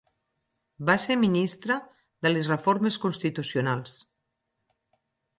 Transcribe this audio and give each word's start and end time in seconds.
Va 0.89 0.93
ser 1.01 1.17
ministra 1.23 1.75
de 2.27 2.31
les 2.31 2.49
Reformes 2.51 2.97
Constitucionals. 3.03 3.93